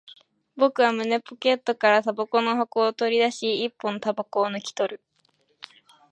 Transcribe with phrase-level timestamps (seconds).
[0.57, 5.01] 僕は胸ポケットから煙草の箱を取り出し、一本煙草を抜き取る